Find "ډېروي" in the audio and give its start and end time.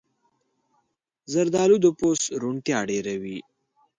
2.89-3.39